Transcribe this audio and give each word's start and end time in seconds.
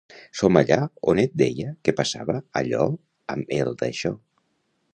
Som 0.37 0.55
allà 0.59 0.77
on 1.13 1.21
et 1.23 1.35
deia 1.41 1.75
que 1.87 1.95
passava 1.99 2.37
allò 2.63 2.87
amb 3.35 3.53
el 3.59 3.71
d'això. 3.83 4.13